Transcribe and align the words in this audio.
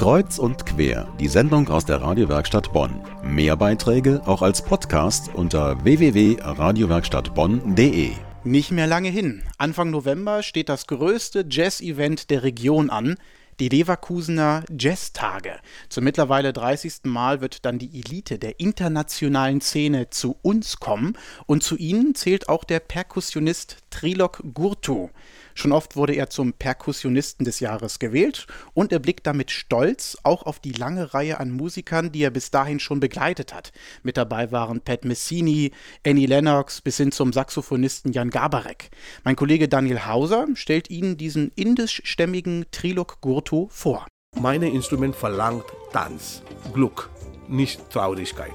Kreuz 0.00 0.38
und 0.38 0.64
quer, 0.64 1.12
die 1.20 1.28
Sendung 1.28 1.68
aus 1.68 1.84
der 1.84 2.00
Radiowerkstatt 2.00 2.72
Bonn. 2.72 3.02
Mehr 3.22 3.54
Beiträge 3.54 4.22
auch 4.24 4.40
als 4.40 4.62
Podcast 4.62 5.28
unter 5.34 5.84
www.radiowerkstattbonn.de. 5.84 8.12
Nicht 8.42 8.70
mehr 8.70 8.86
lange 8.86 9.10
hin. 9.10 9.42
Anfang 9.58 9.90
November 9.90 10.42
steht 10.42 10.70
das 10.70 10.86
größte 10.86 11.44
Jazz-Event 11.50 12.30
der 12.30 12.44
Region 12.44 12.88
an, 12.88 13.16
die 13.60 13.68
Leverkusener 13.68 14.64
Jazztage. 14.70 15.58
Zum 15.90 16.04
mittlerweile 16.04 16.54
30. 16.54 17.00
Mal 17.04 17.42
wird 17.42 17.66
dann 17.66 17.78
die 17.78 18.00
Elite 18.00 18.38
der 18.38 18.58
internationalen 18.58 19.60
Szene 19.60 20.08
zu 20.08 20.38
uns 20.40 20.80
kommen 20.80 21.12
und 21.44 21.62
zu 21.62 21.76
ihnen 21.76 22.14
zählt 22.14 22.48
auch 22.48 22.64
der 22.64 22.80
Perkussionist 22.80 23.76
Trilok 23.90 24.42
Gurtu. 24.54 25.10
Schon 25.54 25.72
oft 25.72 25.96
wurde 25.96 26.14
er 26.14 26.30
zum 26.30 26.52
Perkussionisten 26.52 27.44
des 27.44 27.60
Jahres 27.60 27.98
gewählt 27.98 28.46
und 28.74 28.92
er 28.92 28.98
blickt 28.98 29.26
damit 29.26 29.50
stolz 29.50 30.16
auch 30.22 30.44
auf 30.44 30.60
die 30.60 30.72
lange 30.72 31.14
Reihe 31.14 31.40
an 31.40 31.50
Musikern, 31.50 32.12
die 32.12 32.22
er 32.22 32.30
bis 32.30 32.50
dahin 32.50 32.80
schon 32.80 33.00
begleitet 33.00 33.54
hat. 33.54 33.72
Mit 34.02 34.16
dabei 34.16 34.52
waren 34.52 34.80
Pat 34.80 35.04
Messini, 35.04 35.72
Annie 36.06 36.26
Lennox 36.26 36.80
bis 36.80 36.96
hin 36.96 37.12
zum 37.12 37.32
Saxophonisten 37.32 38.12
Jan 38.12 38.30
Gabarek. 38.30 38.90
Mein 39.24 39.36
Kollege 39.36 39.68
Daniel 39.68 40.06
Hauser 40.06 40.46
stellt 40.54 40.90
Ihnen 40.90 41.16
diesen 41.16 41.52
indischstämmigen 41.54 42.66
Trilok 42.70 43.20
Gurtu 43.20 43.68
vor. 43.70 44.06
Mein 44.38 44.62
Instrument 44.62 45.16
verlangt 45.16 45.64
Tanz, 45.92 46.42
Glück, 46.72 47.10
nicht 47.48 47.90
Traurigkeit. 47.90 48.52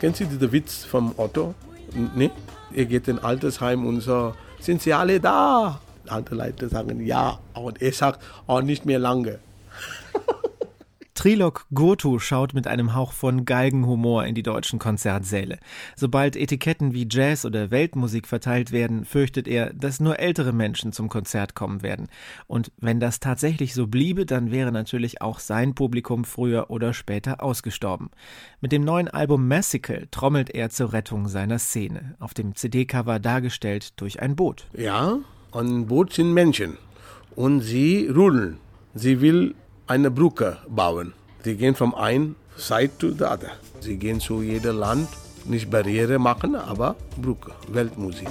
Kennen 0.00 0.14
Sie 0.14 0.26
den 0.26 0.52
Witz 0.52 0.84
vom 0.84 1.12
Otto? 1.16 1.54
Ne? 2.14 2.30
Er 2.72 2.84
geht 2.84 3.08
in 3.08 3.18
ein 3.18 3.24
Altersheim 3.24 3.84
und 3.84 4.00
so, 4.00 4.34
sind 4.60 4.80
Sie 4.80 4.92
alle 4.92 5.18
da? 5.18 5.80
Alte 6.06 6.34
Leute 6.34 6.68
sagen 6.68 7.04
ja, 7.04 7.38
und 7.54 7.82
er 7.82 7.92
sagt, 7.92 8.22
oh, 8.46 8.60
nicht 8.60 8.86
mehr 8.86 8.98
lange. 9.00 9.40
Trilok 11.18 11.66
Gurtu 11.74 12.20
schaut 12.20 12.54
mit 12.54 12.68
einem 12.68 12.94
Hauch 12.94 13.10
von 13.10 13.44
Galgenhumor 13.44 14.24
in 14.24 14.36
die 14.36 14.44
deutschen 14.44 14.78
Konzertsäle. 14.78 15.58
Sobald 15.96 16.36
Etiketten 16.36 16.94
wie 16.94 17.08
Jazz 17.10 17.44
oder 17.44 17.72
Weltmusik 17.72 18.28
verteilt 18.28 18.70
werden, 18.70 19.04
fürchtet 19.04 19.48
er, 19.48 19.74
dass 19.74 19.98
nur 19.98 20.20
ältere 20.20 20.52
Menschen 20.52 20.92
zum 20.92 21.08
Konzert 21.08 21.56
kommen 21.56 21.82
werden. 21.82 22.06
Und 22.46 22.70
wenn 22.76 23.00
das 23.00 23.18
tatsächlich 23.18 23.74
so 23.74 23.88
bliebe, 23.88 24.26
dann 24.26 24.52
wäre 24.52 24.70
natürlich 24.70 25.20
auch 25.20 25.40
sein 25.40 25.74
Publikum 25.74 26.24
früher 26.24 26.70
oder 26.70 26.94
später 26.94 27.42
ausgestorben. 27.42 28.10
Mit 28.60 28.70
dem 28.70 28.84
neuen 28.84 29.08
Album 29.08 29.48
Massical 29.48 30.06
trommelt 30.12 30.50
er 30.50 30.70
zur 30.70 30.92
Rettung 30.92 31.26
seiner 31.26 31.58
Szene. 31.58 32.14
Auf 32.20 32.32
dem 32.32 32.54
CD-Cover 32.54 33.18
dargestellt 33.18 34.00
durch 34.00 34.22
ein 34.22 34.36
Boot. 34.36 34.68
Ja, 34.72 35.18
ein 35.50 35.88
Boot 35.88 36.12
sind 36.12 36.32
Menschen. 36.32 36.78
Und 37.34 37.62
sie 37.62 38.06
rudeln. 38.06 38.58
Sie 38.94 39.20
will 39.20 39.56
eine 39.88 40.10
Brücke 40.10 40.58
bauen. 40.68 41.14
Sie 41.44 41.56
gehen 41.56 41.74
vom 41.74 41.94
einen 41.94 42.36
Seite 42.56 42.98
to 42.98 43.10
the 43.10 43.24
other. 43.24 43.52
Sie 43.80 43.96
gehen 43.96 44.20
zu 44.20 44.42
jedem 44.42 44.78
Land, 44.78 45.08
nicht 45.44 45.70
Barriere 45.70 46.18
machen, 46.18 46.54
aber 46.54 46.96
Brücke, 47.16 47.52
Weltmusik. 47.68 48.28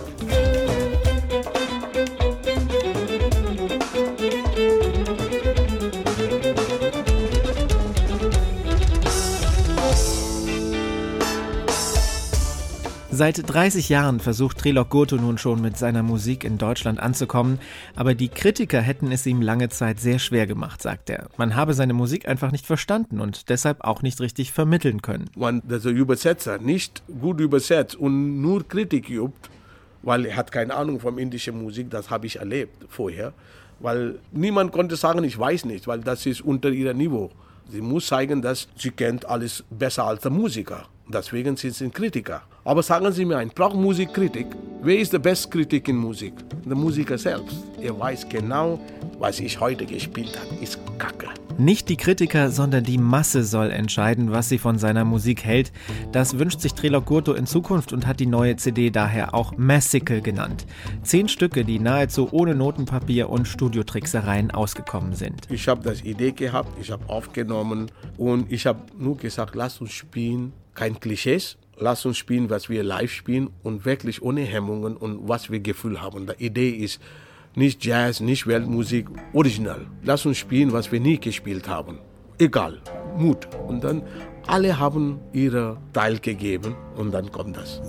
Seit 13.17 13.51
30 13.51 13.89
Jahren 13.89 14.19
versucht 14.19 14.59
Trilok 14.59 14.91
Gurtu 14.91 15.15
nun 15.15 15.39
schon 15.39 15.59
mit 15.59 15.75
seiner 15.75 16.03
Musik 16.03 16.43
in 16.43 16.59
Deutschland 16.59 16.99
anzukommen, 16.99 17.57
aber 17.95 18.13
die 18.13 18.29
Kritiker 18.29 18.79
hätten 18.79 19.11
es 19.11 19.25
ihm 19.25 19.41
lange 19.41 19.69
Zeit 19.69 19.99
sehr 19.99 20.19
schwer 20.19 20.45
gemacht, 20.45 20.83
sagt 20.83 21.09
er. 21.09 21.27
Man 21.35 21.55
habe 21.55 21.73
seine 21.73 21.93
Musik 21.93 22.27
einfach 22.27 22.51
nicht 22.51 22.67
verstanden 22.67 23.19
und 23.19 23.49
deshalb 23.49 23.83
auch 23.83 24.03
nicht 24.03 24.21
richtig 24.21 24.51
vermitteln 24.51 25.01
können. 25.01 25.31
Wenn 25.35 25.63
der 25.66 25.83
Übersetzer 25.85 26.59
nicht 26.59 27.01
gut 27.19 27.39
übersetzt 27.39 27.95
und 27.95 28.39
nur 28.39 28.67
Kritik 28.67 29.09
übt, 29.09 29.50
weil 30.03 30.27
er 30.27 30.35
hat 30.35 30.51
keine 30.51 30.75
Ahnung 30.75 31.00
von 31.00 31.17
indischer 31.17 31.53
Musik, 31.53 31.89
das 31.89 32.11
habe 32.11 32.27
ich 32.27 32.38
erlebt 32.38 32.85
vorher, 32.88 33.33
weil 33.79 34.19
niemand 34.31 34.72
konnte 34.72 34.95
sagen, 34.95 35.23
ich 35.23 35.39
weiß 35.39 35.66
nicht, 35.66 35.88
weil 35.88 36.01
das 36.01 36.27
ist 36.27 36.41
unter 36.41 36.69
ihrem 36.69 36.97
Niveau. 36.97 37.31
Sie 37.67 37.81
muss 37.81 38.06
zeigen, 38.06 38.44
dass 38.44 38.67
sie 38.75 38.91
kennt 38.91 39.25
alles 39.25 39.63
besser 39.72 40.06
als 40.06 40.22
der 40.22 40.29
Musiker. 40.29 40.85
Deswegen 41.09 41.56
sind 41.56 41.73
sie 41.73 41.89
Kritiker. 41.89 42.44
Aber 42.67 42.83
sagen 42.83 43.09
Sie 43.13 43.23
mir 43.23 43.38
ein, 43.38 43.47
braucht 43.47 43.78
Musikkritik? 43.78 44.47
Wer 44.81 45.00
ist 45.00 45.13
der 45.13 45.19
beste 45.19 45.47
Kritik 45.47 45.88
in 45.88 45.95
Musik? 45.95 46.33
Der 46.66 46.75
Musiker 46.75 47.17
selbst. 47.17 47.63
Er 47.81 47.97
weiß 47.97 48.28
genau, 48.28 48.78
was 49.19 49.39
ich 49.39 49.57
heute 49.57 49.85
gespielt 49.85 50.38
habe, 50.38 50.61
ist 50.61 50.77
Kacke. 50.97 51.29
Nicht 51.57 51.88
die 51.88 51.95
Kritiker, 51.95 52.51
sondern 52.51 52.83
die 52.83 52.97
Masse 52.97 53.45
soll 53.45 53.72
entscheiden, 53.72 54.33
was 54.33 54.50
sie 54.50 54.57
von 54.57 54.79
seiner 54.79 55.06
Musik 55.06 55.45
hält. 55.45 55.72
Das 56.11 56.39
wünscht 56.39 56.59
sich 56.59 56.73
Trilok 56.73 57.06
Gurto 57.06 57.31
in 57.35 57.45
Zukunft 57.45 57.94
und 57.94 58.06
hat 58.06 58.19
die 58.19 58.25
neue 58.25 58.57
CD 58.57 58.89
daher 58.89 59.33
auch 59.33 59.56
Massical 59.56 60.19
genannt. 60.19 60.66
Zehn 61.03 61.29
Stücke, 61.29 61.63
die 61.63 61.79
nahezu 61.79 62.27
ohne 62.33 62.53
Notenpapier 62.53 63.29
und 63.29 63.47
Studiotricksereien 63.47 64.51
ausgekommen 64.51 65.13
sind. 65.13 65.47
Ich 65.50 65.69
habe 65.69 65.83
das 65.83 66.01
Idee 66.03 66.33
gehabt, 66.33 66.77
ich 66.81 66.91
habe 66.91 67.07
aufgenommen 67.07 67.89
und 68.17 68.51
ich 68.51 68.66
habe 68.66 68.81
nur 69.00 69.16
gesagt, 69.16 69.56
lass 69.56 69.79
uns 69.79 69.94
spielen, 69.94 70.51
kein 70.73 71.00
Klischees, 71.00 71.57
lass 71.79 72.05
uns 72.05 72.17
spielen, 72.17 72.49
was 72.49 72.69
wir 72.69 72.83
live 72.83 73.11
spielen 73.11 73.49
und 73.63 73.85
wirklich 73.85 74.21
ohne 74.21 74.41
Hemmungen 74.41 74.97
und 74.97 75.27
was 75.27 75.49
wir 75.49 75.59
Gefühl 75.59 76.01
haben. 76.01 76.27
Die 76.27 76.45
Idee 76.45 76.69
ist 76.69 77.01
nicht 77.55 77.83
Jazz, 77.83 78.19
nicht 78.19 78.47
Weltmusik, 78.47 79.07
original. 79.33 79.88
Lass 80.03 80.25
uns 80.25 80.38
spielen, 80.38 80.71
was 80.73 80.91
wir 80.91 80.99
nie 80.99 81.19
gespielt 81.19 81.67
haben. 81.67 81.99
Egal, 82.39 82.79
Mut. 83.17 83.47
Und 83.67 83.83
dann 83.83 84.03
alle 84.45 84.77
haben 84.77 85.19
ihre 85.33 85.77
Teil 85.93 86.19
gegeben 86.19 86.75
und 86.95 87.11
dann 87.11 87.31
kommt 87.31 87.57
das. 87.57 87.81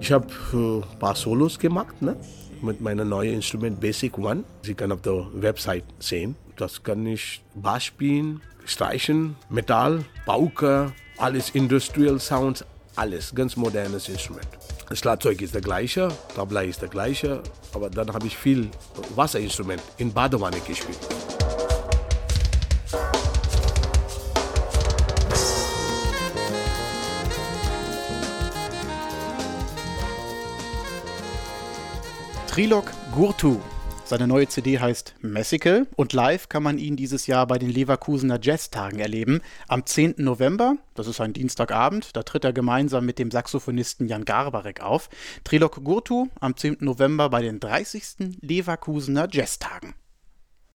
Ich 0.00 0.12
habe 0.12 0.26
ein 0.52 0.82
äh, 0.82 0.96
paar 0.98 1.14
Solos 1.14 1.58
gemacht, 1.58 2.00
ne? 2.00 2.16
Mit 2.62 2.80
meinem 2.80 3.08
neuen 3.08 3.34
Instrument 3.34 3.80
Basic 3.80 4.16
One. 4.18 4.44
Sie 4.62 4.74
können 4.74 4.92
auf 4.92 5.02
der 5.02 5.26
Website 5.34 5.84
sehen. 5.98 6.36
Das 6.56 6.82
kann 6.82 7.06
ich 7.06 7.42
Bass 7.54 7.84
spielen, 7.84 8.40
streichen, 8.64 9.36
Metall, 9.50 10.04
Pauke, 10.24 10.92
alles 11.18 11.50
Industrial 11.50 12.18
Sounds, 12.18 12.64
alles 12.94 13.34
ganz 13.34 13.56
modernes 13.56 14.08
Instrument. 14.08 14.48
Das 14.88 14.98
Schlagzeug 14.98 15.42
ist 15.42 15.54
der 15.54 15.60
gleiche, 15.60 16.08
Tabla 16.34 16.62
ist 16.62 16.80
der 16.80 16.88
gleiche, 16.88 17.42
aber 17.74 17.90
dann 17.90 18.12
habe 18.12 18.26
ich 18.26 18.36
viel 18.36 18.68
Wasserinstrument 19.14 19.82
in 19.98 20.12
Badewanne 20.12 20.60
gespielt. 20.60 20.98
Trilok 32.56 32.90
Gurtu. 33.12 33.60
Seine 34.06 34.26
neue 34.26 34.48
CD 34.48 34.78
heißt 34.78 35.16
Messical 35.20 35.86
und 35.94 36.14
live 36.14 36.48
kann 36.48 36.62
man 36.62 36.78
ihn 36.78 36.96
dieses 36.96 37.26
Jahr 37.26 37.46
bei 37.46 37.58
den 37.58 37.68
Leverkusener 37.68 38.38
Jazztagen 38.40 38.98
erleben. 38.98 39.42
Am 39.68 39.84
10. 39.84 40.14
November, 40.16 40.78
das 40.94 41.06
ist 41.06 41.20
ein 41.20 41.34
Dienstagabend, 41.34 42.16
da 42.16 42.22
tritt 42.22 42.44
er 42.44 42.54
gemeinsam 42.54 43.04
mit 43.04 43.18
dem 43.18 43.30
Saxophonisten 43.30 44.08
Jan 44.08 44.24
Garbarek 44.24 44.80
auf. 44.80 45.10
Trilok 45.44 45.84
Gurtu 45.84 46.28
am 46.40 46.56
10. 46.56 46.78
November 46.80 47.28
bei 47.28 47.42
den 47.42 47.60
30. 47.60 48.38
Leverkusener 48.40 49.28
Jazztagen. 49.30 49.94